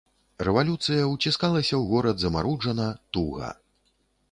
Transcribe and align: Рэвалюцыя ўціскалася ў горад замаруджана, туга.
Рэвалюцыя 0.45 1.03
ўціскалася 1.09 1.69
ў 1.77 1.83
горад 1.93 2.17
замаруджана, 2.25 2.89
туга. 3.13 3.55